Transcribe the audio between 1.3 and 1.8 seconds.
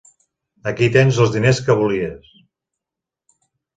diners que